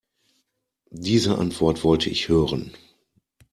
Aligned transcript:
Diese 0.95 1.37
Antwort 1.37 1.83
wollte 1.83 2.09
ich 2.09 2.27
hören. 2.27 2.73